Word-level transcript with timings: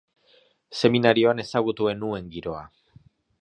Seminarioan 0.79 1.43
ezagutu 1.43 1.91
ez 1.93 1.93
nuen 2.01 2.33
giroa. 2.37 2.65